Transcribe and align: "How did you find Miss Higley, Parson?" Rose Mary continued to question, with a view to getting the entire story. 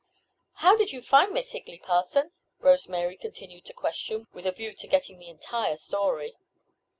"How 0.53 0.75
did 0.75 0.91
you 0.91 0.99
find 1.03 1.31
Miss 1.31 1.51
Higley, 1.51 1.77
Parson?" 1.77 2.31
Rose 2.59 2.89
Mary 2.89 3.15
continued 3.15 3.65
to 3.65 3.73
question, 3.73 4.25
with 4.33 4.47
a 4.47 4.51
view 4.51 4.73
to 4.77 4.87
getting 4.87 5.19
the 5.19 5.29
entire 5.29 5.77
story. 5.77 6.35